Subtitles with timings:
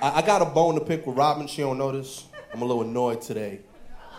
[0.00, 1.46] I, I got a bone to pick with Robin.
[1.46, 2.26] She don't this.
[2.52, 3.60] I'm a little annoyed today,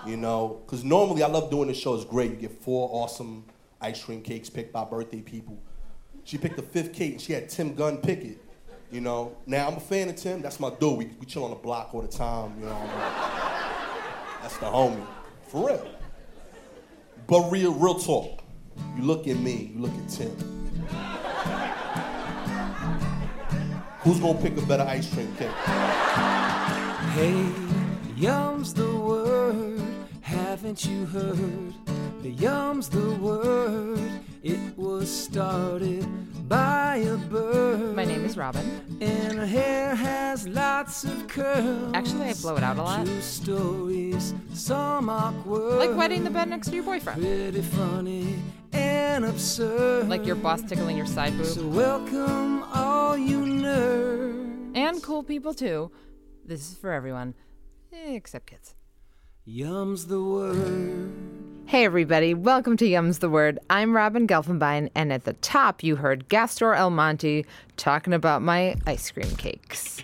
[0.05, 1.95] you know, because normally I love doing this show.
[1.95, 2.31] It's great.
[2.31, 3.45] You get four awesome
[3.79, 5.57] ice cream cakes picked by birthday people.
[6.25, 8.39] She picked the fifth cake and she had Tim Gunn pick it.
[8.91, 10.41] You know, now I'm a fan of Tim.
[10.41, 10.97] That's my dude.
[10.97, 12.55] We, we chill on the block all the time.
[12.59, 12.89] You know,
[14.41, 15.05] that's the homie,
[15.47, 15.87] for real.
[17.27, 18.43] But real, real talk.
[18.97, 19.71] You look at me.
[19.73, 20.64] You look at Tim.
[24.05, 25.49] Who's gonna pick a better ice cream cake?
[27.17, 27.43] Hey,
[28.15, 29.81] yum's the word.
[30.21, 31.73] Haven't you heard?
[32.21, 34.21] The yum's the word.
[34.45, 36.05] It was started
[36.47, 37.95] by a bird.
[37.95, 38.63] My name is Robin.
[39.01, 41.91] And her hair has lots of curls.
[41.95, 43.07] Actually, I blow it out a lot.
[43.07, 45.79] True stories, some awkward.
[45.79, 47.23] Like wetting the bed next to your boyfriend.
[47.23, 48.35] Pretty funny
[48.71, 50.09] and absurd.
[50.09, 51.47] Like your boss tickling your side boob.
[51.47, 54.77] So welcome all you nerds.
[54.77, 55.89] And cool people too.
[56.45, 57.33] This is for everyone,
[57.91, 58.75] except kids.
[59.43, 61.54] Yum's the word.
[61.67, 63.57] Hey everybody, welcome to Yum's the Word.
[63.71, 67.43] I'm Robin Gelfenbein, and at the top you heard Gastor Almonte
[67.75, 70.03] talking about my ice cream cakes.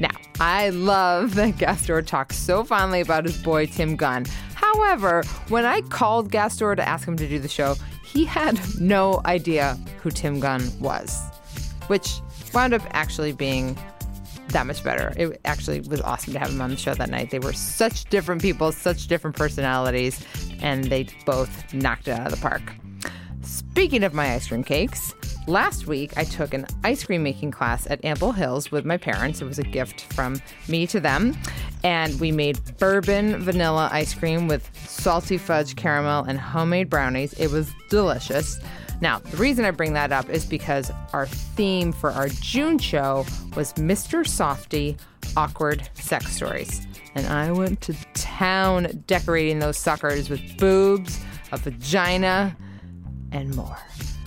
[0.00, 0.10] Now,
[0.40, 4.26] I love that Gastor talks so fondly about his boy Tim Gunn.
[4.54, 9.22] However, when I called Gastor to ask him to do the show, he had no
[9.24, 11.16] idea who Tim Gunn was,
[11.86, 12.20] which
[12.52, 13.78] wound up actually being
[14.52, 15.12] that much better.
[15.16, 17.30] It actually was awesome to have him on the show that night.
[17.30, 20.24] They were such different people, such different personalities,
[20.60, 22.62] and they both knocked it out of the park.
[23.42, 25.14] Speaking of my ice cream cakes,
[25.46, 29.40] last week I took an ice cream making class at Ample Hills with my parents.
[29.40, 31.36] It was a gift from me to them.
[31.82, 37.32] And we made bourbon vanilla ice cream with salty fudge caramel and homemade brownies.
[37.34, 38.60] It was delicious.
[39.02, 43.26] Now, the reason I bring that up is because our theme for our June show
[43.56, 44.24] was Mr.
[44.24, 44.96] Softee
[45.36, 46.86] Awkward Sex Stories.
[47.16, 51.18] And I went to town decorating those suckers with boobs,
[51.50, 52.56] a vagina,
[53.32, 53.76] and more.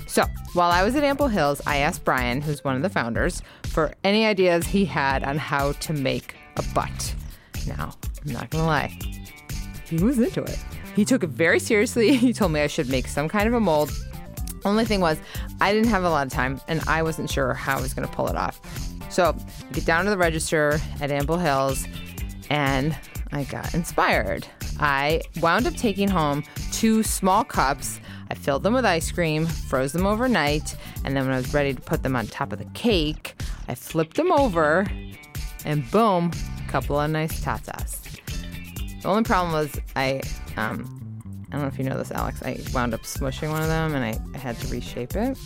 [0.08, 3.41] So, while I was at Ample Hills, I asked Brian, who's one of the founders,
[3.68, 7.16] for any ideas he had on how to make a butt.
[7.66, 8.97] Now, I'm not gonna lie,
[9.85, 10.59] he was into it.
[10.97, 12.16] He took it very seriously.
[12.25, 13.91] He told me I should make some kind of a mold
[14.66, 15.18] only thing was,
[15.62, 18.08] I didn't have a lot of time and I wasn't sure how I was going
[18.08, 18.59] to pull it off.
[19.09, 19.36] So
[19.70, 21.88] I get down to the register at Ample Hills
[22.50, 22.98] and
[23.31, 24.46] I got inspired.
[24.80, 28.00] I wound up taking home two small cups.
[28.30, 31.74] I filled them with ice cream, froze them overnight, and then when I was ready
[31.74, 33.36] to put them on top of the cake,
[33.68, 34.88] I flipped them over
[35.64, 36.32] and boom,
[36.66, 38.02] a couple of nice tatas.
[39.02, 40.22] The only problem was I
[40.58, 40.95] um,
[41.56, 42.42] don't know if you know this, Alex.
[42.44, 45.38] I wound up smushing one of them and I, I had to reshape it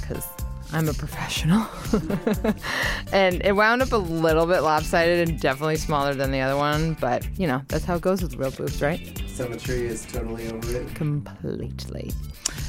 [0.00, 0.26] because
[0.72, 1.66] I'm a professional.
[3.12, 6.94] and it wound up a little bit lopsided and definitely smaller than the other one,
[7.00, 9.22] but you know, that's how it goes with real boobs, right?
[9.26, 10.94] Symmetry is totally overrated.
[10.94, 12.12] Completely.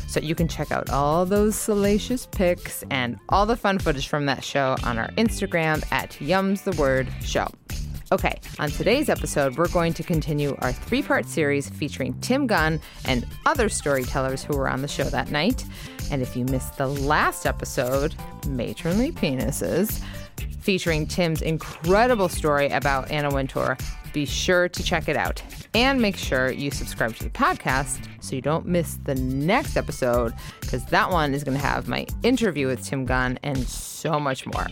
[0.07, 4.25] So you can check out all those salacious pics and all the fun footage from
[4.25, 7.47] that show on our Instagram at Yums the Word Show.
[8.11, 12.81] Okay, on today's episode, we're going to continue our three part series featuring Tim Gunn
[13.05, 15.63] and other storytellers who were on the show that night.
[16.09, 18.15] And if you missed the last episode,
[18.47, 20.01] Matronly Penises,
[20.59, 23.77] featuring Tim's incredible story about Anna Wintour,
[24.11, 25.43] be sure to check it out.
[25.75, 30.33] And make sure you subscribe to the podcast so you don't miss the next episode,
[30.61, 34.47] because that one is going to have my interview with Tim Gunn and so much
[34.47, 34.65] more.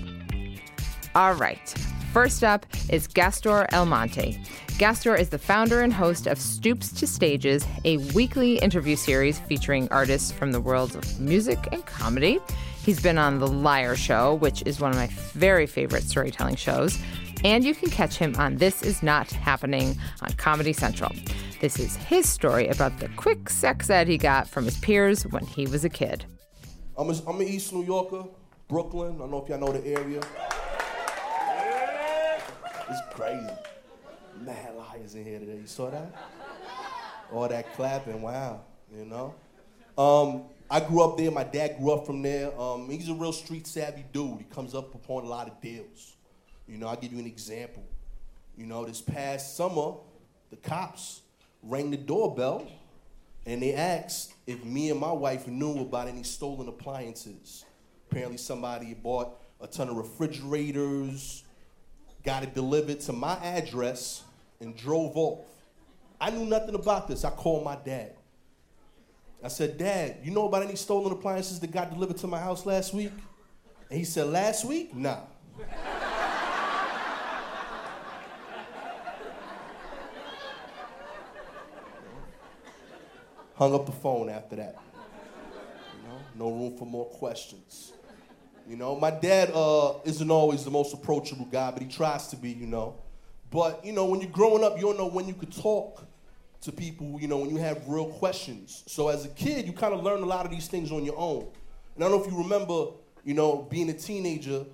[1.14, 1.76] All right.
[2.18, 4.42] First up is Gastor Almonte.
[4.80, 9.88] Gastor is the founder and host of Stoops to Stages, a weekly interview series featuring
[9.92, 12.40] artists from the worlds of music and comedy.
[12.84, 16.98] He's been on The Liar Show, which is one of my very favorite storytelling shows.
[17.44, 21.12] And you can catch him on This Is Not Happening on Comedy Central.
[21.62, 25.46] This is his story about the quick sex ed he got from his peers when
[25.46, 26.26] he was a kid.
[26.98, 28.24] I'm, a, I'm an East New Yorker,
[28.68, 29.18] Brooklyn.
[29.18, 30.22] I don't know if y'all know the area.
[32.90, 33.50] It's crazy.
[34.42, 35.58] Mad liars in here today.
[35.58, 36.14] You saw that?
[37.34, 38.62] All that clapping, wow,
[38.96, 39.36] you know?
[39.98, 41.30] Um, I grew up there.
[41.32, 42.58] My dad grew up from there.
[42.60, 44.38] Um, he's a real street savvy dude.
[44.38, 46.16] He comes up upon a lot of deals.
[46.68, 47.84] You know, I'll give you an example.
[48.58, 49.94] You know, this past summer,
[50.50, 51.22] the cops
[51.64, 52.68] rang the doorbell
[53.46, 57.66] and they asked if me and my wife knew about any stolen appliances.
[58.10, 61.44] Apparently, somebody bought a ton of refrigerators,
[62.24, 64.24] got it delivered to my address,
[64.60, 65.46] and drove off.
[66.20, 67.24] I knew nothing about this.
[67.24, 68.14] I called my dad.
[69.44, 72.66] I said, Dad, you know about any stolen appliances that got delivered to my house
[72.66, 73.12] last week?
[73.90, 74.96] And he said, Last week?
[74.96, 75.20] Nah.
[83.56, 84.78] Hung up the phone after that.
[86.04, 87.94] You know, no room for more questions.
[88.68, 92.36] You know, my dad uh, isn't always the most approachable guy, but he tries to
[92.36, 92.96] be, you know.
[93.50, 96.04] But, you know, when you're growing up, you don't know when you could talk
[96.62, 98.84] to people, you know, when you have real questions.
[98.88, 101.18] So as a kid, you kind of learn a lot of these things on your
[101.18, 101.48] own.
[101.96, 102.88] And I don't know if you remember,
[103.24, 104.66] you know, being a teenager,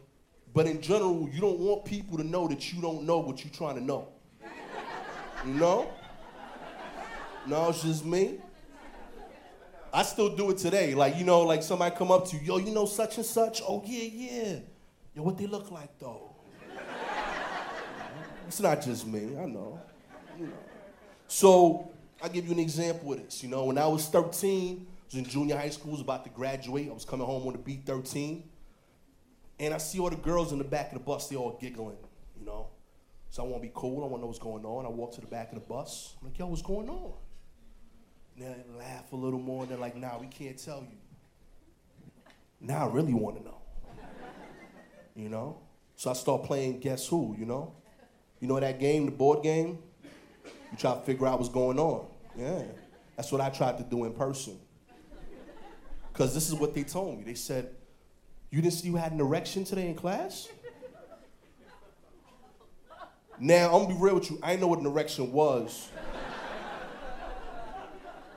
[0.56, 3.54] but in general, you don't want people to know that you don't know what you're
[3.54, 4.08] trying to know.
[5.46, 5.92] You know?
[7.46, 8.40] No, it's just me.
[9.94, 10.96] I still do it today.
[10.96, 13.62] Like, you know, like somebody come up to you, yo, you know such and such?
[13.62, 14.56] Oh, yeah, yeah.
[15.14, 16.32] Yo, what they look like, though?
[18.48, 19.80] it's not just me, I know.
[20.40, 20.54] You know.
[21.28, 21.92] So,
[22.24, 23.44] I'll give you an example of this.
[23.44, 26.32] You know, when I was 13, I was in junior high school, was about to
[26.32, 26.90] graduate.
[26.90, 28.42] I was coming home on the B-13.
[29.60, 31.98] And I see all the girls in the back of the bus, they all giggling,
[32.40, 32.68] you know.
[33.30, 34.88] So I want to be cool, I want to know what's going on.
[34.88, 36.16] I walk to the back of the bus.
[36.20, 37.14] I'm like, yo, what's going on?
[38.38, 40.98] And they laugh a little more, and they're like, nah, we can't tell you.
[42.60, 43.58] Now I really want to know.
[45.16, 45.60] You know?
[45.96, 47.74] So I start playing Guess Who, you know?
[48.40, 49.78] You know that game, the board game?
[50.44, 52.08] You try to figure out what's going on.
[52.36, 52.64] Yeah.
[53.16, 54.60] That's what I tried to do in person.
[56.12, 57.24] Because this is what they told me.
[57.24, 57.70] They said,
[58.50, 60.50] You didn't see you had an erection today in class?
[63.40, 64.40] Now, I'm gonna be real with you.
[64.42, 65.90] I didn't know what an erection was.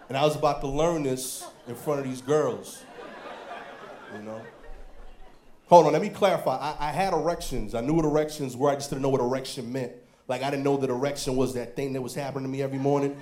[0.09, 2.83] And I was about to learn this in front of these girls.
[4.15, 4.41] You know?
[5.69, 6.57] Hold on, let me clarify.
[6.57, 7.75] I, I, had erections.
[7.75, 8.71] I knew what erections were.
[8.71, 9.93] I just didn't know what erection meant.
[10.29, 12.79] Like I didn't know that erection was that thing that was happening to me every
[12.79, 13.17] morning.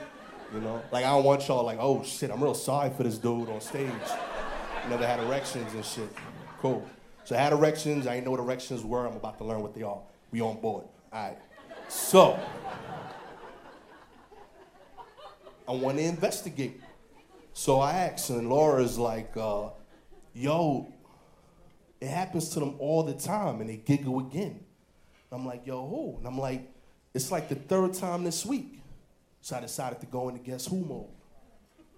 [0.53, 0.83] You know?
[0.93, 3.63] Like I don't want y'all like, oh shit, I'm real sorry for this dude on
[3.63, 3.89] stage.
[4.85, 6.09] You never had erections and shit.
[6.61, 6.87] Cool.
[7.25, 8.07] So I had erections.
[8.07, 9.07] I didn't know what erections were.
[9.07, 10.01] I'm about to learn what they are.
[10.31, 10.85] We on board.
[11.13, 11.39] All right.
[11.89, 12.39] So
[15.67, 16.81] I want to investigate.
[17.53, 19.71] So I asked, and Laura's like, uh,
[20.35, 20.93] yo,
[22.01, 24.61] it happens to them all the time, and they giggle again.
[25.33, 26.19] I'm like, yo, who?
[26.19, 26.71] And I'm like,
[27.13, 28.81] it's like the third time this week.
[29.41, 31.07] So I decided to go into Guess Who mode.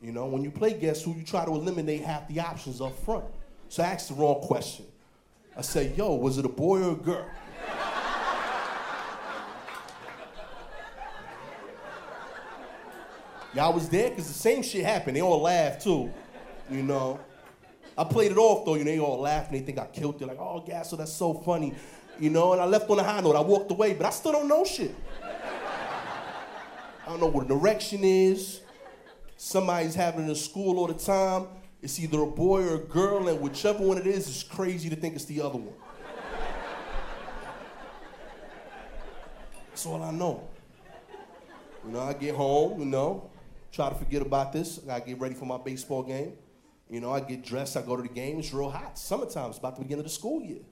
[0.01, 2.99] You know, when you play Guess Who, you try to eliminate half the options up
[3.05, 3.25] front.
[3.69, 4.87] So I asked the wrong question.
[5.57, 7.29] I said, yo, was it a boy or a girl?
[13.57, 15.17] Y'all was there because the same shit happened.
[15.17, 16.13] They all laughed too,
[16.71, 17.19] you know.
[17.97, 20.21] I played it off though, you know, they all laughed and they think I killed
[20.21, 20.27] it.
[20.27, 21.75] Like, oh, Gasso, that's so funny,
[22.21, 22.53] you know.
[22.53, 23.35] And I left on a high note.
[23.35, 24.95] I walked away, but I still don't know shit.
[25.25, 28.61] I don't know what an erection is.
[29.39, 31.47] Somebody's having it in school all the time.
[31.81, 34.97] It's either a boy or a girl, and whichever one it is, it's crazy to
[34.97, 35.75] think it's the other one.
[39.69, 40.47] That's all I know.
[41.87, 43.31] You know, I get home, you know,
[43.77, 44.81] try to forget about this.
[44.89, 46.33] I get ready for my baseball game.
[46.89, 48.39] You know, I get dressed, I go to the game.
[48.39, 48.99] It's real hot.
[48.99, 49.51] Summertime.
[49.51, 50.63] It's about the beginning of the school year.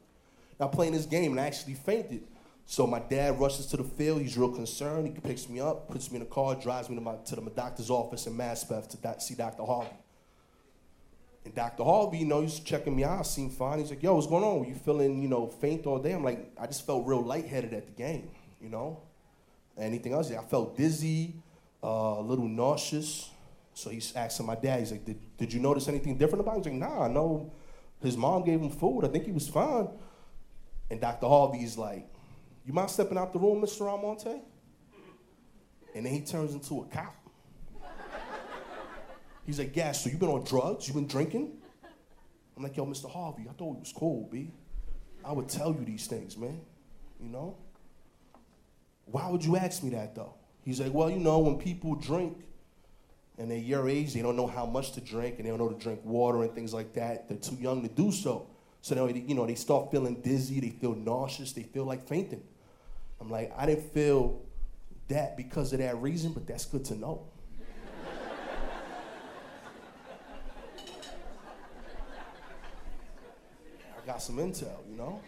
[0.59, 2.23] Now playing this game, and I actually fainted.
[2.67, 4.23] So my dad rushes to the field.
[4.23, 5.07] He's real concerned.
[5.07, 7.43] He picks me up, puts me in a car, drives me to, my, to the
[7.51, 9.65] doctor's office in Maspeth to see Dr.
[9.65, 9.91] Harvey.
[11.45, 11.85] And Dr.
[11.85, 13.19] Harvey, you know, he's checking me out.
[13.19, 13.81] I seem fine.
[13.81, 14.67] He's like, yo, what's going on?
[14.67, 16.13] You feeling, you know, faint all day?
[16.13, 18.31] I'm like, I just felt real lightheaded at the game,
[18.63, 19.01] you know?
[19.77, 20.31] Anything else?
[20.31, 21.35] I felt dizzy,
[21.85, 23.31] uh, a little nauseous.
[23.75, 26.63] So he's asking my dad, he's like, did, did you notice anything different about him?
[26.63, 27.53] He's like, nah, no.
[28.03, 29.05] His mom gave him food.
[29.05, 29.89] I think he was fine.
[30.91, 31.27] And Dr.
[31.27, 32.07] Harvey's like,
[32.65, 33.83] you mind stepping out the room, Mr.
[33.83, 34.41] Almonte?
[35.95, 37.15] And then he turns into a cop.
[39.45, 40.89] He's like, yeah, so you been on drugs?
[40.89, 41.53] You been drinking?
[42.57, 43.11] I'm like, yo, Mr.
[43.11, 44.51] Harvey, I thought he was cool, B.
[45.25, 46.61] I would tell you these things, man.
[47.21, 47.57] You know?
[49.07, 50.35] Why would you ask me that though?
[50.65, 52.39] He's like, well, you know, when people drink
[53.39, 55.69] and they're your age, they don't know how much to drink and they don't know
[55.69, 57.29] to drink water and things like that.
[57.29, 58.47] They're too young to do so.
[58.81, 62.43] So now, you know, they start feeling dizzy, they feel nauseous, they feel like fainting.
[63.21, 64.41] I'm like, I didn't feel
[65.09, 67.27] that because of that reason, but that's good to know.
[74.03, 75.21] I got some intel, you know?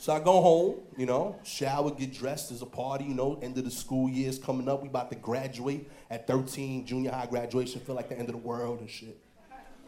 [0.00, 2.50] So I go home, you know, shower, get dressed.
[2.50, 4.80] There's a party, you know, end of the school year is coming up.
[4.80, 8.40] We about to graduate at 13, junior high graduation, feel like the end of the
[8.40, 9.18] world and shit.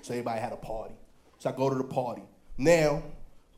[0.02, 0.94] So everybody had a party.
[1.38, 2.22] So I go to the party.
[2.58, 3.04] Now,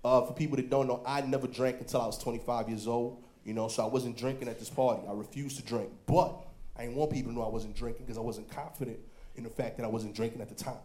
[0.05, 3.23] uh, for people that don't know, I never drank until I was 25 years old,
[3.45, 5.03] you know, so I wasn't drinking at this party.
[5.09, 5.89] I refused to drink.
[6.05, 6.37] But
[6.77, 8.99] I didn't want people to know I wasn't drinking because I wasn't confident
[9.37, 10.77] in the fact that I wasn't drinking at the time.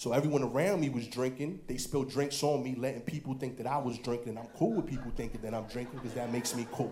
[0.00, 1.60] So everyone around me was drinking.
[1.66, 4.38] They spilled drinks on me, letting people think that I was drinking.
[4.38, 6.90] I'm cool with people thinking that I'm drinking because that makes me cool.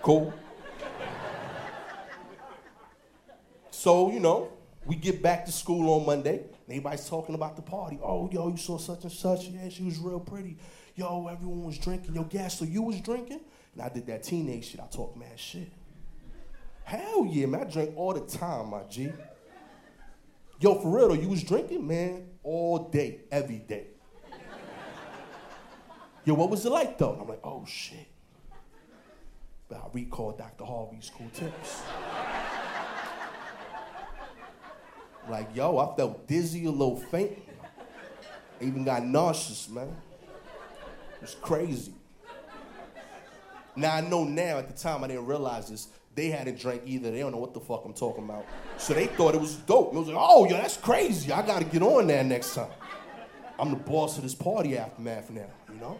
[0.00, 0.32] Cool?
[3.70, 4.50] So, you know,
[4.86, 7.98] we get back to school on Monday, and everybody's talking about the party.
[8.02, 9.48] Oh, yo, you saw such and such.
[9.48, 10.56] Yeah, she was real pretty.
[10.94, 12.14] Yo, everyone was drinking.
[12.14, 13.40] Yo, gas, so you was drinking?
[13.74, 14.80] And I did that teenage shit.
[14.80, 15.70] I talk mad shit.
[16.84, 17.60] Hell yeah, man.
[17.60, 19.12] I drink all the time, my G.
[20.60, 23.86] Yo, for real though, you was drinking, man, all day, every day.
[26.24, 27.12] Yo, what was it like though?
[27.12, 28.08] And I'm like, oh shit.
[29.68, 30.64] But I recall Dr.
[30.64, 31.82] Harvey's cool tips.
[35.28, 37.38] like, yo, I felt dizzy, a little faint.
[38.60, 39.94] I even got nauseous, man.
[41.16, 41.92] It was crazy.
[43.76, 45.88] Now I know now, at the time I didn't realize this.
[46.14, 47.10] They hadn't drank either.
[47.10, 48.46] They don't know what the fuck I'm talking about.
[48.78, 49.92] So they thought it was dope.
[49.94, 51.32] It was like, oh, yo, that's crazy.
[51.32, 52.70] I gotta get on there next time.
[53.58, 55.98] I'm the boss of this party aftermath now, you know?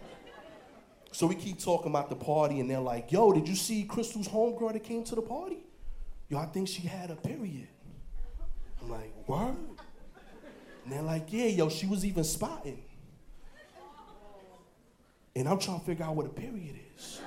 [1.12, 4.26] So we keep talking about the party, and they're like, yo, did you see Crystal's
[4.26, 5.64] homegirl that came to the party?
[6.28, 7.68] Yo, I think she had a period.
[8.82, 9.54] I'm like, what?
[10.84, 12.82] And they're like, yeah, yo, she was even spotting.
[15.36, 17.20] And I'm trying to figure out what a period is.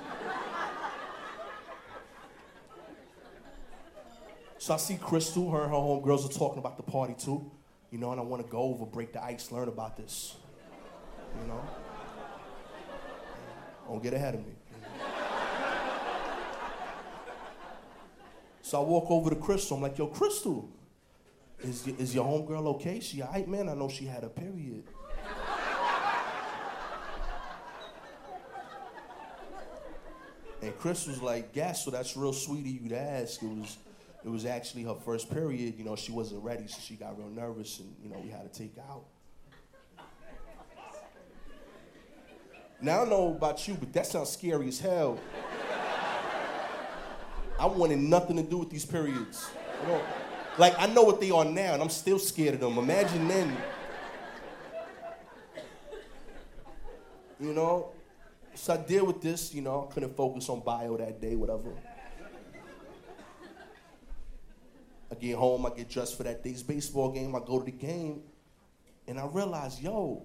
[4.68, 7.50] So I see Crystal, her and her homegirls are talking about the party too,
[7.90, 10.36] you know, and I want to go over, break the ice, learn about this,
[11.40, 11.66] you know.
[13.88, 14.52] Don't get ahead of me.
[18.60, 19.78] So I walk over to Crystal.
[19.78, 20.68] I'm like, yo, Crystal,
[21.60, 23.00] is, is your homegirl okay?
[23.00, 23.70] She all right, man?
[23.70, 24.84] I know she had a period.
[30.60, 33.42] and Crystal's like, gas, so that's real sweet of you to ask.
[33.42, 33.78] It was
[34.28, 35.78] it was actually her first period.
[35.78, 38.52] You know, she wasn't ready, so she got real nervous, and you know, we had
[38.52, 39.04] to take her out.
[42.80, 45.18] Now I don't know about you, but that sounds scary as hell.
[47.58, 49.48] I wanted nothing to do with these periods.
[49.82, 50.02] You know,
[50.58, 52.76] like I know what they are now, and I'm still scared of them.
[52.76, 53.56] Imagine then.
[57.40, 57.92] You know,
[58.54, 59.54] so I deal with this.
[59.54, 61.72] You know, couldn't focus on bio that day, whatever.
[65.07, 67.70] I get home, I get dressed for that day's baseball game, I go to the
[67.70, 68.22] game,
[69.06, 70.22] and I realize, yo,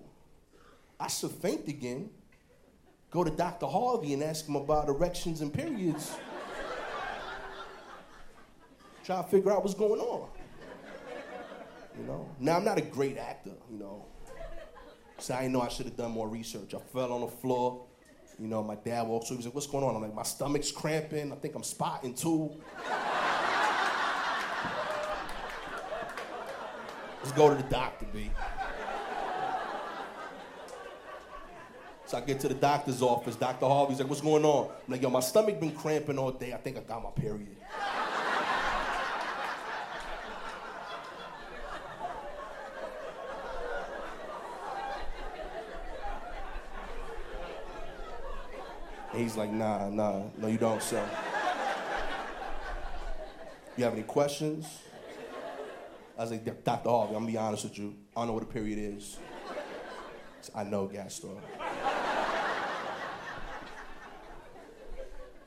[0.99, 2.09] I should faint again.
[3.09, 3.67] Go to Dr.
[3.67, 6.15] Harvey and ask him about erections and periods.
[9.03, 10.29] Try to figure out what's going on.
[11.99, 12.29] You know?
[12.39, 14.05] Now I'm not a great actor, you know.
[15.19, 16.73] So I know I should have done more research.
[16.73, 17.85] I fell on the floor.
[18.39, 19.95] You know, my dad walks through, he's like, what's going on?
[19.95, 21.31] I'm like, my stomach's cramping.
[21.31, 22.51] I think I'm spotting too.
[27.23, 28.29] Let's go to the doctor, B.
[32.05, 33.37] So I get to the doctor's office.
[33.37, 33.65] Dr.
[33.65, 34.67] Harvey's like, what's going on?
[34.67, 36.51] I'm like, yo, my stomach been cramping all day.
[36.51, 37.55] I think I got my period.
[49.13, 51.07] And he's like, nah, nah, no, you don't, sir.
[53.77, 54.67] You have any questions?
[56.17, 56.89] I was like, Dr.
[56.89, 57.95] Harvey, I'm gonna be honest with you.
[58.15, 59.17] I don't know what a period is.
[60.53, 61.29] I know, Gastor.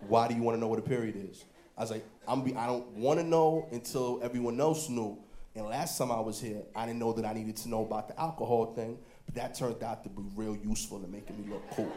[0.09, 1.45] Why do you want to know what a period is?
[1.77, 5.19] I was like, I'm be, I don't want to know until everyone else knew.
[5.55, 8.09] And last time I was here, I didn't know that I needed to know about
[8.09, 11.63] the alcohol thing, but that turned out to be real useful in making me look
[11.71, 11.93] cool.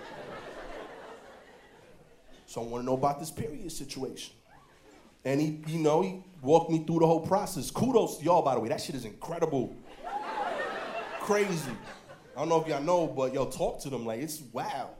[2.45, 4.33] So I want to know about this period situation.
[5.25, 7.69] And he, you know, he walked me through the whole process.
[7.71, 8.69] Kudos to y'all, by the way.
[8.69, 9.75] That shit is incredible.
[11.21, 11.71] Crazy.
[12.35, 14.05] I don't know if y'all know, but yo, talk to them.
[14.05, 14.91] Like, it's wow.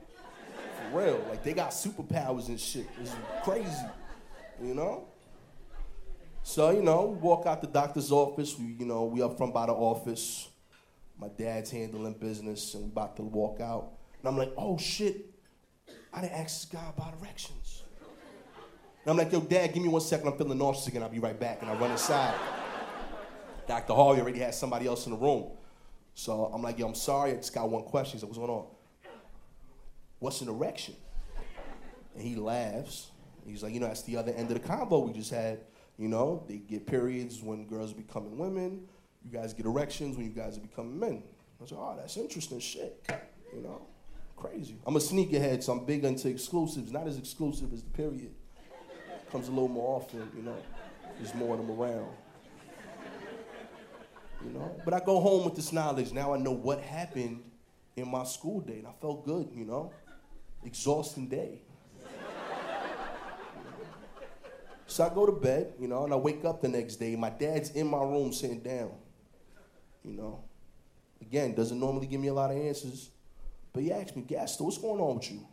[0.90, 1.24] For real.
[1.28, 2.86] Like, they got superpowers and shit.
[3.00, 3.86] It's crazy.
[4.62, 5.08] You know?
[6.42, 8.58] So, you know, we walk out the doctor's office.
[8.58, 10.48] We, you know, we up front by the office.
[11.18, 13.92] My dad's handling business, and we about to walk out.
[14.18, 15.26] And I'm like, oh shit,
[16.12, 17.69] I didn't ask this guy about erections.
[19.04, 20.28] And I'm like, yo, dad, give me one second.
[20.28, 21.02] I'm feeling nauseous again.
[21.02, 21.62] I'll be right back.
[21.62, 22.34] And I run inside.
[23.66, 23.94] Dr.
[23.94, 25.52] Harvey already had somebody else in the room.
[26.14, 27.32] So I'm like, yo, I'm sorry.
[27.32, 28.18] I just got one question.
[28.18, 28.66] He's like, what's going on?
[30.18, 30.96] What's an erection?
[32.14, 33.10] And he laughs.
[33.46, 35.60] He's like, you know, that's the other end of the convo we just had.
[35.96, 38.86] You know, they get periods when girls are becoming women.
[39.24, 41.22] You guys get erections when you guys are becoming men.
[41.58, 43.06] I was like, oh, that's interesting shit.
[43.54, 43.86] You know,
[44.36, 44.76] crazy.
[44.86, 46.90] I'm a sneakerhead, so I'm big into exclusives.
[46.90, 48.34] Not as exclusive as the period.
[49.32, 50.56] Comes a little more often, you know.
[51.18, 52.08] There's more of them around.
[54.44, 54.80] You know?
[54.84, 56.12] But I go home with this knowledge.
[56.12, 57.42] Now I know what happened
[57.96, 59.92] in my school day, and I felt good, you know.
[60.64, 61.62] Exhausting day.
[64.86, 67.14] So I go to bed, you know, and I wake up the next day.
[67.14, 68.90] My dad's in my room sitting down,
[70.04, 70.42] you know.
[71.20, 73.10] Again, doesn't normally give me a lot of answers,
[73.72, 75.46] but he asked me, Gastor, what's going on with you?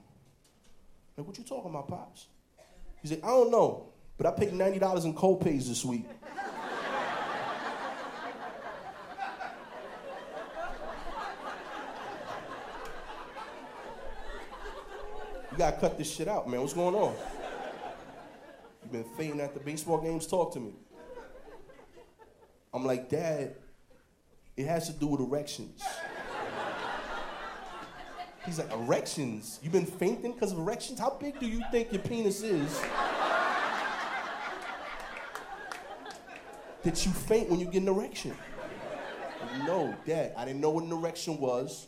[1.16, 2.26] Like, what you talking about, Pops?
[3.08, 3.88] He said, I don't know,
[4.18, 6.06] but I paid $90 in co-pays this week.
[15.52, 16.60] You gotta cut this shit out, man.
[16.60, 17.16] What's going on?
[18.84, 20.28] You've been fainting at the baseball games?
[20.28, 20.74] Talk to me.
[22.74, 23.56] I'm like, Dad,
[24.58, 25.82] it has to do with erections.
[28.48, 29.60] He's like, erections?
[29.62, 31.00] You've been fainting because of erections?
[31.00, 32.82] How big do you think your penis is?
[36.84, 38.34] that you faint when you get an erection?
[39.66, 41.88] No, Dad, I didn't know what an erection was.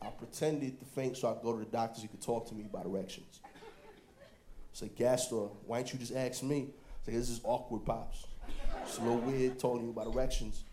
[0.00, 2.02] I pretended to faint so I could go to the doctors.
[2.02, 3.38] He could talk to me about erections.
[3.44, 3.48] I
[4.72, 6.70] said, Gastor, why don't you just ask me?
[6.70, 8.26] I said, this is awkward, Pops.
[8.82, 10.64] It's a little weird talking about erections.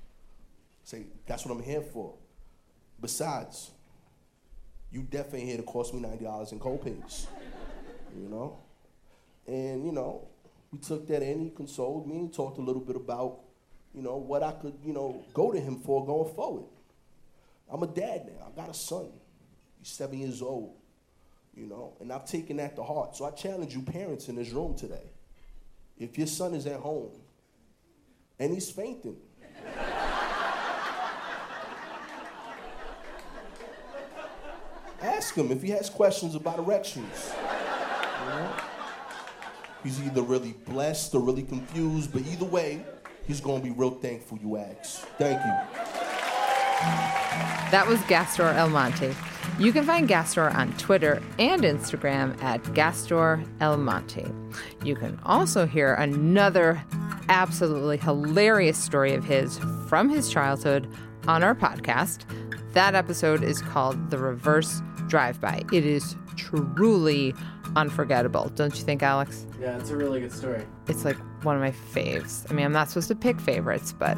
[0.84, 2.16] I say, that's what I'm here for.
[3.00, 3.70] Besides,
[4.92, 7.28] you definitely here to cost me $90 in co-pays.
[8.18, 8.60] You know?
[9.48, 10.28] And, you know,
[10.72, 13.40] we took that in, he consoled me, and talked a little bit about,
[13.94, 16.66] you know, what I could, you know, go to him for going forward.
[17.72, 18.48] I'm a dad now.
[18.48, 19.10] I got a son.
[19.80, 20.76] He's seven years old,
[21.56, 23.16] you know, and I've taken that to heart.
[23.16, 25.10] So I challenge you, parents in this room today.
[25.98, 27.12] If your son is at home
[28.40, 29.18] and he's fainting,
[35.02, 37.34] ask him if he has questions about erections.
[38.22, 38.52] You know?
[39.84, 42.86] He's either really blessed or really confused, but either way,
[43.26, 45.06] he's gonna be real thankful you asked.
[45.18, 45.52] Thank you.
[47.72, 49.14] That was Gastor Almonte.
[49.58, 54.26] You can find Gastor on Twitter and Instagram at Gastor Almonte.
[54.84, 56.82] You can also hear another
[57.28, 60.88] absolutely hilarious story of his from his childhood
[61.28, 62.24] on our podcast.
[62.80, 65.64] That episode is called The Reverse Drive By.
[65.74, 67.36] It is truly
[67.76, 69.46] unforgettable, don't you think, Alex?
[69.60, 70.66] Yeah, it's a really good story.
[70.88, 72.50] It's like one of my faves.
[72.50, 74.18] I mean, I'm not supposed to pick favorites, but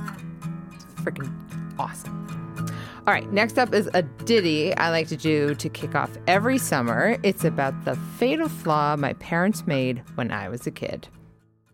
[0.74, 1.34] it's freaking
[1.80, 2.71] awesome.
[3.08, 6.60] All right, next up is a ditty I like to do to kick off every
[6.60, 7.17] summer.
[7.24, 11.08] It's about the fatal flaw my parents made when I was a kid.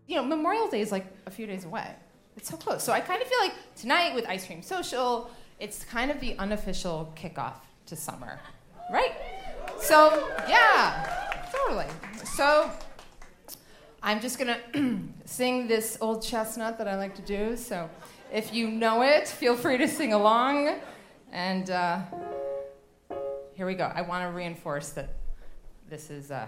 [0.06, 1.96] You know, Memorial Day is like a few days away.
[2.38, 2.82] It's so close.
[2.82, 6.36] So I kind of feel like tonight with Ice Cream Social, it's kind of the
[6.38, 7.54] unofficial kickoff
[7.86, 8.38] to summer,
[8.92, 9.12] right?
[9.80, 11.86] So, yeah, totally.
[12.24, 12.70] So
[14.02, 14.58] I'm just gonna
[15.24, 17.56] sing this old chestnut that I like to do.
[17.56, 17.90] So
[18.32, 20.78] if you know it, feel free to sing along.
[21.32, 22.00] And uh,
[23.54, 23.90] here we go.
[23.92, 25.10] I want to reinforce that
[25.88, 26.46] this is uh,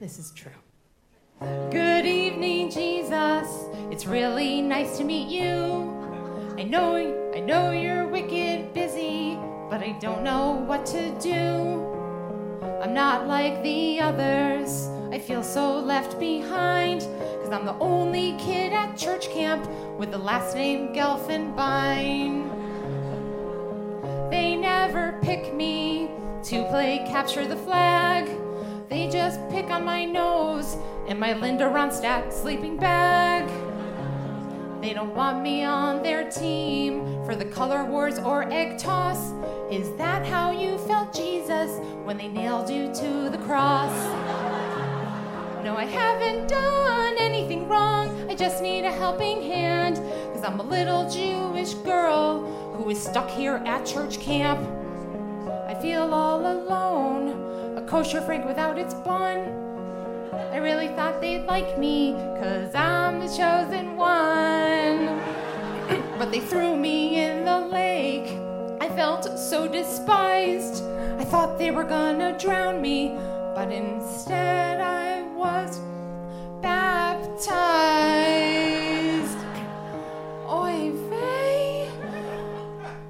[0.00, 0.52] this is true.
[1.70, 3.64] Good evening, Jesus.
[3.90, 6.07] It's really nice to meet you.
[6.58, 6.96] I know
[7.36, 9.38] I know you're wicked busy,
[9.70, 11.86] but I don't know what to do.
[12.82, 14.88] I'm not like the others.
[15.12, 20.18] I feel so left behind, cause I'm the only kid at church camp with the
[20.18, 22.50] last name Gelfenbein.
[24.28, 26.10] They never pick me
[26.42, 28.28] to play capture the flag.
[28.88, 33.48] They just pick on my nose and my Linda Ronstadt sleeping bag.
[34.80, 39.32] They don't want me on their team for the color wars or egg toss.
[39.72, 43.92] Is that how you felt, Jesus, when they nailed you to the cross?
[45.64, 48.30] No, I haven't done anything wrong.
[48.30, 49.96] I just need a helping hand.
[50.32, 52.40] Cause I'm a little Jewish girl
[52.76, 54.60] who is stuck here at church camp.
[55.66, 59.67] I feel all alone, a kosher Frank without its bun.
[60.52, 65.20] I really thought they'd like me, cause I'm the chosen one.
[66.18, 68.38] but they threw me in the lake.
[68.80, 70.82] I felt so despised.
[71.18, 73.08] I thought they were gonna drown me,
[73.54, 75.80] but instead I was
[76.62, 77.48] baptized.
[80.48, 81.90] Oy vey.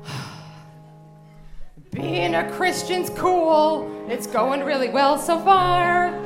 [1.93, 3.95] Being a Christian's cool.
[4.09, 6.18] It's going really well so far.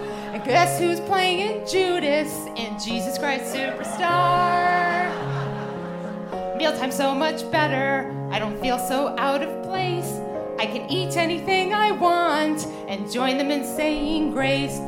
[0.45, 5.09] Guess who's playing Judas in Jesus Christ Superstar?
[6.57, 8.13] Mealtime's so much better.
[8.33, 10.19] I don't feel so out of place.
[10.59, 14.79] I can eat anything I want and join them in saying grace.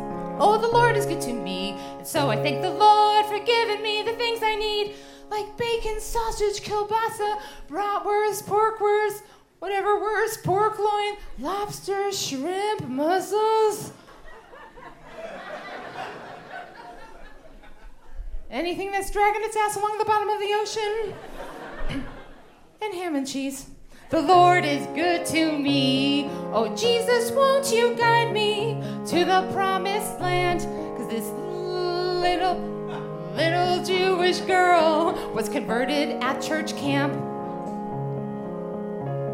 [0.40, 3.80] Oh, the Lord is good to me, and so I thank the Lord for giving
[3.80, 4.94] me the things I need,
[5.30, 9.22] like bacon, sausage, kielbasa, bratwurst, porkwurst,
[9.60, 13.92] whatever wurst, pork loin, lobster, shrimp, mussels.
[18.54, 21.12] Anything that's dragging its ass along the bottom of the ocean,
[22.80, 23.66] and ham and cheese.
[24.10, 26.28] The Lord is good to me.
[26.52, 30.60] Oh, Jesus, won't you guide me to the promised land?
[30.96, 32.60] Cause this little,
[33.34, 37.12] little Jewish girl was converted at church camp.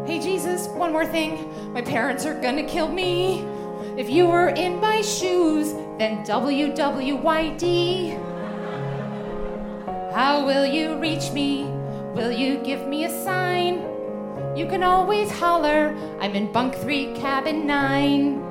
[0.07, 1.73] Hey, Jesus, one more thing.
[1.73, 3.45] My parents are gonna kill me.
[3.97, 8.30] If you were in my shoes, then WWYD.
[10.21, 11.63] How will you reach me?
[12.13, 13.81] Will you give me a sign?
[14.55, 18.50] You can always holler, I'm in bunk 3, cabin 9.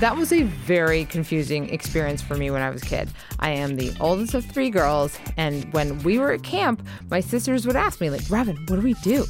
[0.00, 3.08] That was a very confusing experience for me when I was a kid.
[3.38, 7.66] I am the oldest of three girls, and when we were at camp, my sisters
[7.66, 9.24] would ask me, like, Robin, what do we do?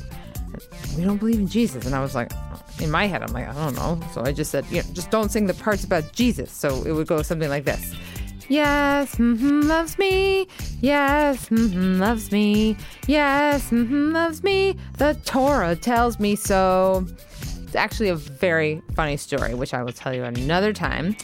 [0.97, 1.87] We don't believe in Jesus.
[1.87, 2.33] And I was like,
[2.81, 4.01] in my head, I'm like, I don't know.
[4.13, 6.51] So I just said, you know, just don't sing the parts about Jesus.
[6.51, 7.95] So it would go something like this.
[8.49, 10.49] Yes, mm-hmm, loves me.
[10.81, 12.77] Yes, mm-hmm, loves me.
[13.07, 14.77] Yes, mm-hmm, loves me.
[14.99, 17.07] The Torah tells me so.
[17.71, 21.17] It's actually a very funny story, which I will tell you another time.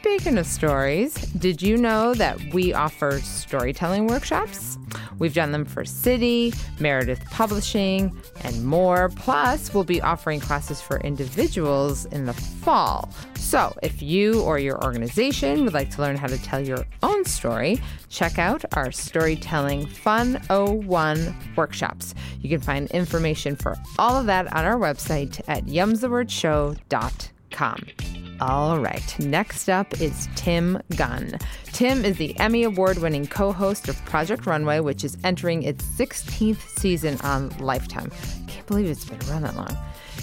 [0.00, 4.78] Speaking of stories, did you know that we offer storytelling workshops?
[5.18, 9.08] We've done them for Citi, Meredith Publishing, and more.
[9.16, 13.10] Plus, we'll be offering classes for individuals in the fall.
[13.34, 17.24] So, if you or your organization would like to learn how to tell your own
[17.24, 22.14] story, check out our Storytelling Fun 01 workshops.
[22.40, 28.27] You can find information for all of that on our website at yumsthewordshow.com.
[28.40, 31.38] All right, next up is Tim Gunn.
[31.72, 35.84] Tim is the Emmy Award winning co host of Project Runway, which is entering its
[35.84, 38.12] 16th season on Lifetime.
[38.46, 39.76] Can't believe it's been around that long.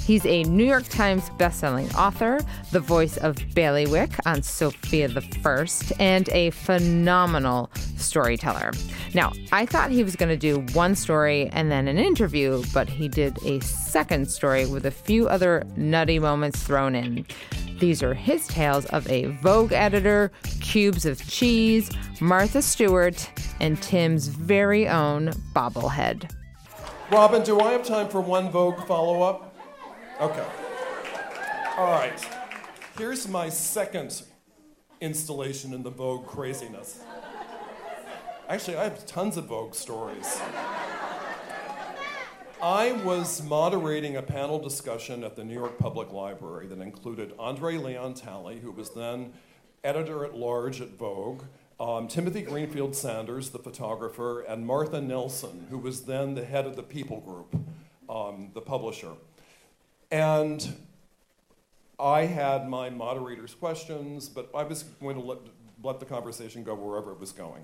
[0.05, 2.39] He's a New York Times bestselling author,
[2.71, 8.71] the voice of Baileywick on Sofia the First, and a phenomenal storyteller.
[9.13, 12.87] Now, I thought he was going to do one story and then an interview, but
[12.87, 17.25] he did a second story with a few other nutty moments thrown in.
[17.79, 24.27] These are his tales of a Vogue editor, cubes of cheese, Martha Stewart, and Tim's
[24.27, 26.31] very own bobblehead.
[27.11, 29.55] Robin, do I have time for one Vogue follow up?
[30.21, 30.45] Okay.
[31.77, 32.25] All right.
[32.97, 34.23] Here's my second
[35.01, 37.01] installation in the Vogue craziness.
[38.47, 40.39] Actually, I have tons of Vogue stories.
[42.65, 47.77] I was moderating a panel discussion at the New York Public Library that included Andre
[47.77, 49.33] Leon Talley, who was then
[49.83, 51.43] editor at large at Vogue,
[51.79, 56.75] um, Timothy Greenfield Sanders, the photographer, and Martha Nelson, who was then the head of
[56.75, 57.55] the People Group,
[58.09, 59.11] um, the publisher.
[60.09, 60.75] And
[61.99, 65.37] I had my moderator's questions, but I was going to let,
[65.83, 67.63] let the conversation go wherever it was going.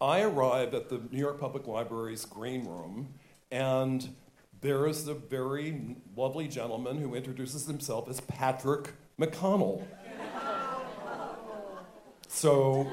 [0.00, 3.14] I arrived at the New York Public Library's green room,
[3.50, 4.14] and
[4.60, 9.86] there is a very lovely gentleman who introduces himself as Patrick O'Connell.
[12.28, 12.86] so,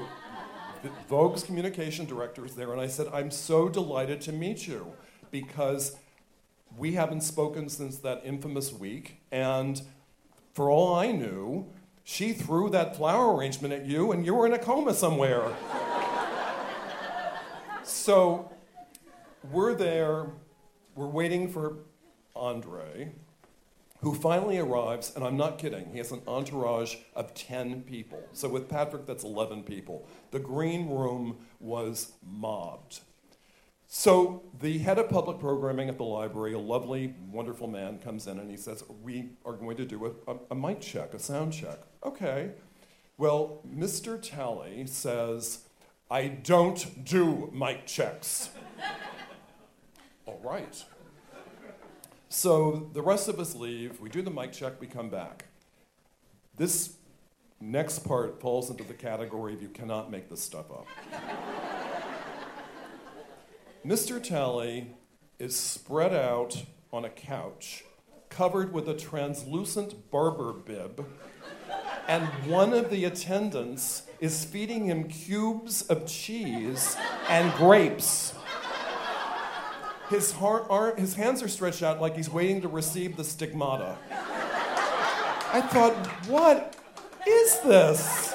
[1.08, 4.92] Vogue's communication director is there, and I said, I'm so delighted to meet you
[5.30, 5.96] because
[6.76, 9.82] we haven't spoken since that infamous week, and
[10.54, 11.66] for all I knew,
[12.02, 15.42] she threw that flower arrangement at you and you were in a coma somewhere.
[17.82, 18.50] so
[19.50, 20.26] we're there,
[20.96, 21.76] we're waiting for
[22.34, 23.12] Andre,
[24.00, 28.22] who finally arrives, and I'm not kidding, he has an entourage of 10 people.
[28.32, 30.08] So with Patrick, that's 11 people.
[30.30, 33.00] The green room was mobbed.
[33.88, 38.38] So the head of public programming at the library, a lovely, wonderful man, comes in
[38.40, 41.52] and he says, "We are going to do a, a, a mic check, a sound
[41.52, 42.50] check." Okay.
[43.16, 44.20] Well, Mr.
[44.20, 45.60] Talley says,
[46.10, 48.50] "I don't do mic checks."
[50.26, 50.84] All right.
[52.28, 54.00] So the rest of us leave.
[54.00, 54.80] We do the mic check.
[54.80, 55.44] We come back.
[56.56, 56.96] This
[57.60, 60.86] next part falls into the category of you cannot make this stuff up.
[63.86, 64.20] Mr.
[64.20, 64.88] Talley
[65.38, 67.84] is spread out on a couch,
[68.28, 71.06] covered with a translucent barber bib,
[72.08, 76.96] and one of the attendants is feeding him cubes of cheese
[77.28, 78.34] and grapes.
[80.08, 83.96] His, heart, ar- his hands are stretched out like he's waiting to receive the stigmata.
[85.52, 85.94] I thought,
[86.26, 86.76] what
[87.26, 88.34] is this?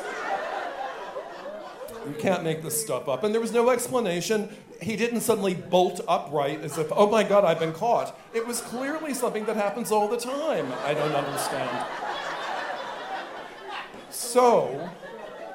[2.06, 3.24] You can't make this stuff up.
[3.24, 4.50] And there was no explanation.
[4.82, 8.20] He didn't suddenly bolt upright as if, oh my God, I've been caught.
[8.34, 10.74] It was clearly something that happens all the time.
[10.84, 11.86] I don't understand.
[14.10, 14.90] So,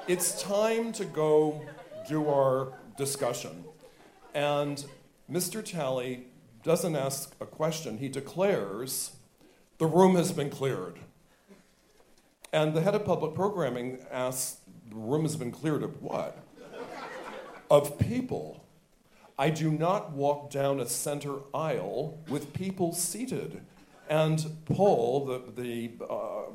[0.06, 1.62] it's time to go
[2.08, 3.64] do our discussion.
[4.34, 4.84] And
[5.30, 5.64] Mr.
[5.64, 6.26] Talley
[6.62, 9.12] doesn't ask a question, he declares,
[9.78, 10.98] the room has been cleared.
[12.52, 14.58] And the head of public programming asks,
[14.88, 16.46] the room has been cleared of what?
[17.70, 18.64] of people.
[19.38, 23.60] I do not walk down a center aisle with people seated.
[24.08, 26.52] And Paul, the, the uh,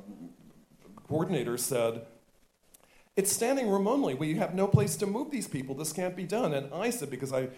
[1.07, 2.05] coordinator, said,
[3.15, 4.15] It's standing room only.
[4.15, 5.75] We have no place to move these people.
[5.75, 6.53] This can't be done.
[6.53, 7.49] And I said, Because I,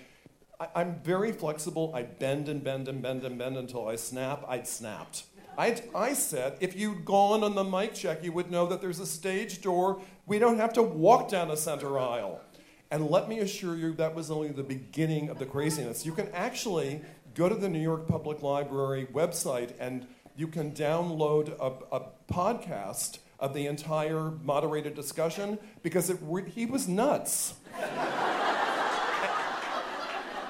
[0.60, 4.46] I, am very flexible, I bend and bend and bend and bend until I snap,
[4.48, 5.24] I'd snapped.
[5.58, 9.00] I'd, I said, if you'd gone on the mic check, you would know that there's
[9.00, 10.02] a stage door.
[10.26, 12.42] We don't have to walk down a center aisle.
[12.90, 16.06] And let me assure you, that was only the beginning of the craziness.
[16.06, 17.02] You can actually
[17.36, 23.20] go to the New York Public Library website and you can download a, a podcast
[23.40, 26.20] of the entire moderated discussion because it,
[26.54, 27.56] he was nuts.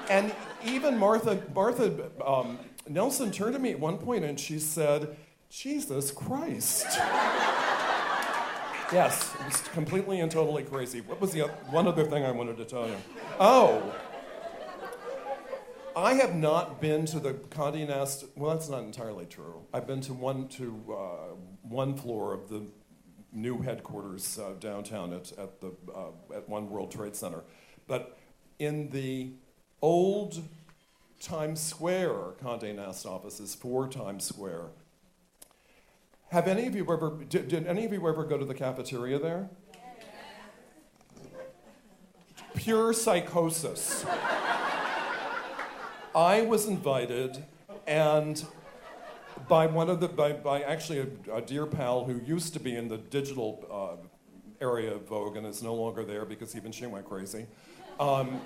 [0.08, 5.16] And even Martha, Martha um, Nelson turned to me at one point and she said,
[5.50, 6.86] Jesus Christ.
[8.92, 11.00] Yes, it was completely and totally crazy.
[11.00, 12.96] What was the other, one other thing I wanted to tell you?
[13.40, 13.94] Oh,
[15.96, 18.24] I have not been to the Condé Nast.
[18.36, 19.62] Well, that's not entirely true.
[19.72, 22.66] I've been to one to uh, one floor of the
[23.32, 27.42] new headquarters uh, downtown at, at the uh, at One World Trade Center,
[27.86, 28.18] but
[28.58, 29.32] in the
[29.84, 30.42] old
[31.20, 34.70] Times Square Condé Nast offices for Times Square
[36.30, 39.18] have any of you ever, did, did any of you ever go to the cafeteria
[39.20, 39.48] there?
[42.56, 44.04] Pure psychosis.
[46.12, 47.44] I was invited,
[47.86, 48.44] and
[49.48, 52.74] by one of the, by, by actually a, a dear pal who used to be
[52.74, 56.86] in the digital uh, area of Vogue and is no longer there because even she
[56.86, 57.46] went crazy.
[58.00, 58.40] Um,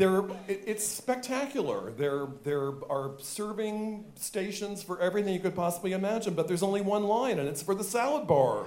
[0.00, 1.92] it, it's spectacular.
[1.92, 7.04] There, there are serving stations for everything you could possibly imagine, but there's only one
[7.04, 8.66] line, and it's for the salad bar.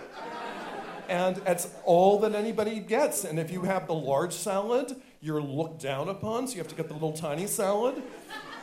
[1.10, 3.24] and that's all that anybody gets.
[3.24, 6.76] And if you have the large salad, you're looked down upon, so you have to
[6.76, 8.02] get the little tiny salad.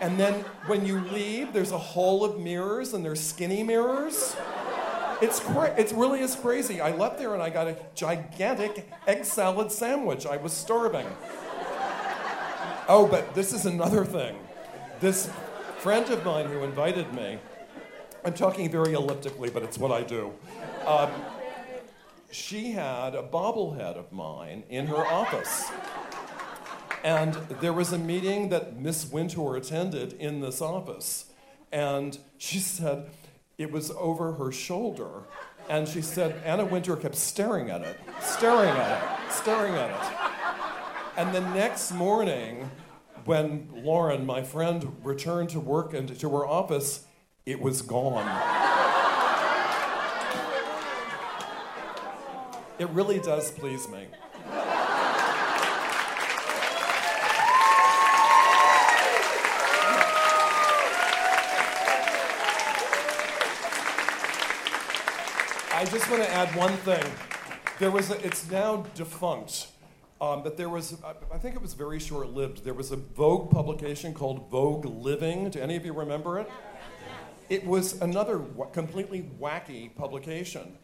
[0.00, 0.34] And then
[0.66, 4.36] when you leave, there's a hall of mirrors, and there's skinny mirrors.
[5.20, 6.80] It's cra- it really is crazy.
[6.80, 10.26] I left there and I got a gigantic egg salad sandwich.
[10.26, 11.08] I was starving.
[12.90, 14.34] Oh, but this is another thing.
[14.98, 15.30] This
[15.80, 17.38] friend of mine who invited me,
[18.24, 20.32] I'm talking very elliptically, but it's what I do.
[20.86, 21.10] Um,
[22.30, 25.70] she had a bobblehead of mine in her office.
[27.04, 31.26] And there was a meeting that Miss Wintour attended in this office.
[31.70, 33.10] And she said
[33.58, 35.24] it was over her shoulder.
[35.68, 40.17] And she said Anna Wintour kept staring at it, staring at it, staring at it.
[41.18, 42.70] And the next morning,
[43.24, 47.06] when Lauren, my friend, returned to work and to her office,
[47.44, 48.24] it was gone.
[52.78, 54.06] it really does please me.
[65.74, 67.04] I just want to add one thing.
[67.80, 69.66] There was a, it's now defunct.
[70.20, 70.96] Um, but there was,
[71.32, 72.64] I think it was very short lived.
[72.64, 75.48] There was a Vogue publication called Vogue Living.
[75.50, 76.50] Do any of you remember it?
[77.48, 80.76] It was another w- completely wacky publication.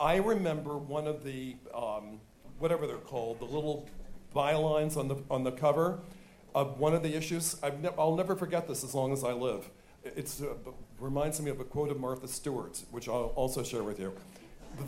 [0.00, 2.20] I remember one of the, um,
[2.58, 3.88] whatever they're called, the little
[4.34, 6.00] bylines on the, on the cover
[6.54, 7.56] of one of the issues.
[7.62, 9.70] i ne- I'll never forget this as long as I live.
[10.04, 14.00] It uh, reminds me of a quote of Martha Stewart, which I'll also share with
[14.00, 14.12] you.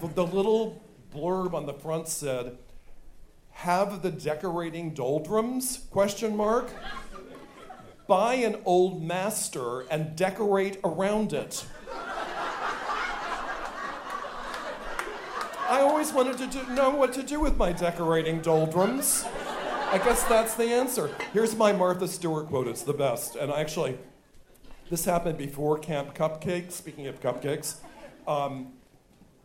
[0.01, 0.83] The, the little
[1.15, 2.59] blurb on the front said,
[3.53, 5.87] have the decorating doldrums?
[5.91, 6.71] Question mark.
[8.07, 11.65] Buy an old master and decorate around it.
[15.69, 19.25] I always wanted to do, know what to do with my decorating doldrums.
[19.93, 21.15] I guess that's the answer.
[21.33, 22.67] Here's my Martha Stewart quote.
[22.67, 23.37] It's the best.
[23.37, 23.97] And actually,
[24.89, 26.73] this happened before Camp Cupcakes.
[26.73, 27.77] Speaking of cupcakes,
[28.27, 28.73] um,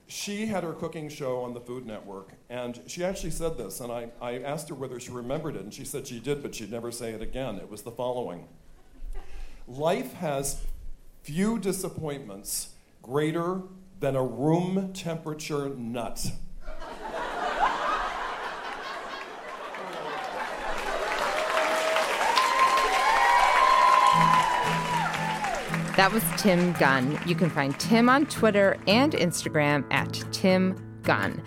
[0.08, 3.91] she had her cooking show on the Food Network, and she actually said this, and
[3.91, 6.72] I, I asked her whether she remembered it, and she said she did, but she'd
[6.72, 7.56] never say it again.
[7.56, 8.48] It was the following
[9.68, 10.62] Life has
[11.24, 13.63] few disappointments greater
[14.00, 16.28] than a room temperature nut.
[25.95, 27.17] That was Tim Gunn.
[27.25, 31.41] You can find Tim on Twitter and Instagram at Tim Gunn.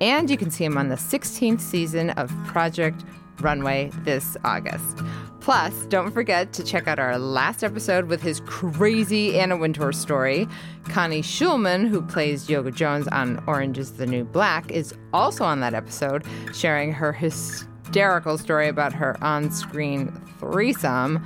[0.00, 3.04] And you can see him on the 16th season of Project
[3.40, 5.00] Runway this August.
[5.40, 10.48] Plus, don't forget to check out our last episode with his crazy Anna Wintour story.
[10.84, 15.60] Connie Shulman, who plays Yoga Jones on Orange is the New Black, is also on
[15.60, 21.22] that episode, sharing her hysterical story about her on screen threesome.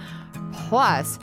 [0.53, 1.21] Plus,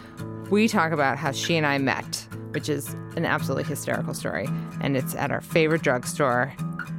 [0.52, 4.48] we talk about how she and I met, which is an absolutely hysterical story,
[4.82, 6.54] and it's at our favorite drugstore,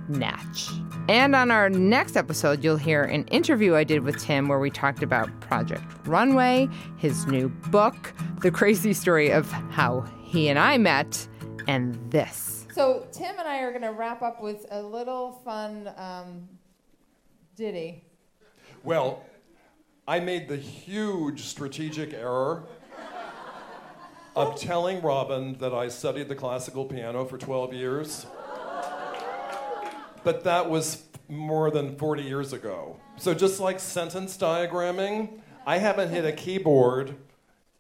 [0.09, 0.71] Natch.
[1.09, 4.71] And on our next episode, you'll hear an interview I did with Tim where we
[4.71, 10.79] talked about Project Runway, his new book, the crazy story of how he and I
[10.79, 11.29] met,
[11.69, 12.67] and this.
[12.73, 16.49] So Tim and I are going to wrap up with a little fun um,
[17.55, 18.05] ditty.
[18.83, 19.23] Well,
[20.09, 22.65] I made the huge strategic error
[24.35, 28.27] of telling Robin that I studied the classical piano for 12 years.
[30.25, 32.97] But that was more than 40 years ago.
[33.17, 37.17] So, just like sentence diagramming, I haven't hit a keyboard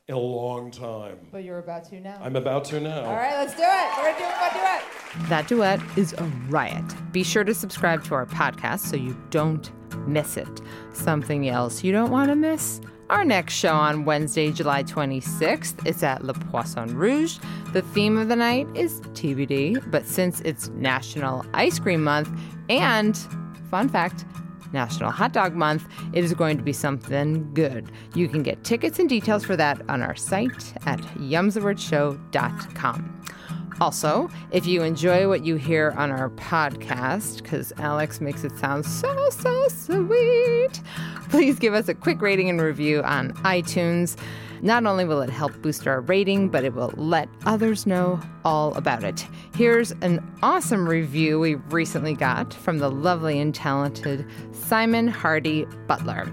[0.08, 1.18] in a long time.
[1.30, 2.20] But you're about to now.
[2.22, 3.04] I'm about to now.
[3.04, 3.96] All right, let's do it.
[3.96, 5.28] We're going to do a duet.
[5.28, 6.84] That duet is a riot.
[7.12, 9.70] Be sure to subscribe to our podcast so you don't
[10.08, 10.60] miss it.
[10.92, 12.80] Something else you don't want to miss?
[13.12, 17.36] Our next show on Wednesday, July 26th is at Le Poisson Rouge.
[17.74, 22.30] The theme of the night is TBD, but since it's National Ice Cream Month
[22.70, 23.14] and,
[23.68, 24.24] fun fact,
[24.72, 27.92] National Hot Dog Month, it is going to be something good.
[28.14, 33.22] You can get tickets and details for that on our site at yumsthewordshow.com.
[33.80, 38.84] Also, if you enjoy what you hear on our podcast, because Alex makes it sound
[38.86, 40.80] so, so sweet,
[41.30, 44.16] please give us a quick rating and review on iTunes.
[44.60, 48.72] Not only will it help boost our rating, but it will let others know all
[48.74, 49.26] about it.
[49.56, 56.32] Here's an awesome review we recently got from the lovely and talented Simon Hardy Butler.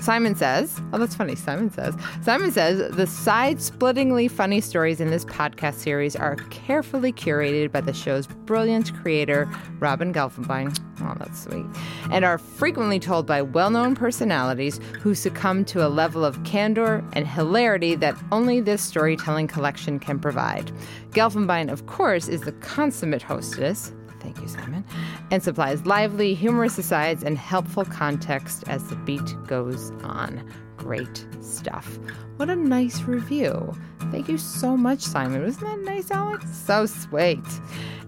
[0.00, 1.34] Simon says, oh, that's funny.
[1.34, 7.12] Simon says, Simon says, the side splittingly funny stories in this podcast series are carefully
[7.12, 10.78] curated by the show's brilliant creator, Robin Gelfenbein.
[11.00, 11.66] Oh, that's sweet.
[12.10, 17.04] And are frequently told by well known personalities who succumb to a level of candor
[17.12, 20.72] and hilarity that only this storytelling collection can provide.
[21.10, 23.92] Gelfenbein, of course, is the consummate hostess.
[24.20, 24.84] Thank you, Simon.
[25.30, 30.48] And supplies lively, humorous asides and helpful context as the beat goes on.
[30.76, 31.98] Great stuff.
[32.36, 33.76] What a nice review.
[34.10, 35.42] Thank you so much, Simon.
[35.42, 36.46] Wasn't that nice, Alex?
[36.56, 37.44] So sweet.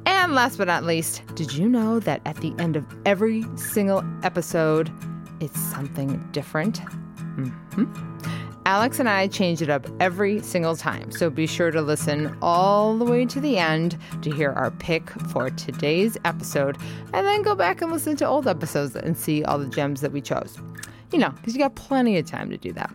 [0.07, 4.05] And last but not least, did you know that at the end of every single
[4.23, 4.91] episode,
[5.41, 6.81] it's something different?
[7.37, 7.85] Mm-hmm.
[8.71, 12.97] Alex and I change it up every single time, so be sure to listen all
[12.97, 16.79] the way to the end to hear our pick for today's episode,
[17.13, 20.13] and then go back and listen to old episodes and see all the gems that
[20.13, 20.57] we chose.
[21.11, 22.95] You know, because you got plenty of time to do that.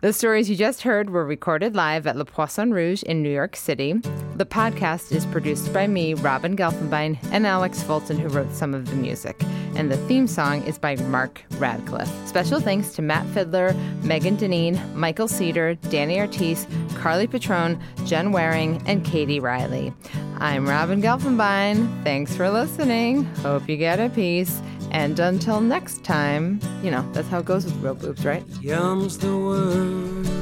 [0.00, 3.56] The stories you just heard were recorded live at Le Poisson Rouge in New York
[3.56, 3.94] City.
[4.36, 8.88] The podcast is produced by me, Robin Gelfenbein, and Alex Fulton, who wrote some of
[8.88, 9.42] the music.
[9.74, 12.08] And the theme song is by Mark Radcliffe.
[12.28, 18.80] Special thanks to Matt Fiddler, Megan Deneen, Michael Cedar, Danny Ortiz, Carly Patrone, Jen Waring,
[18.86, 19.92] and Katie Riley.
[20.36, 22.04] I'm Robin Gelfenbein.
[22.04, 23.24] Thanks for listening.
[23.42, 24.62] Hope you get a piece.
[24.90, 28.44] And until next time, you know, that's how it goes with real boobs, right?
[28.60, 30.37] Yum's the word.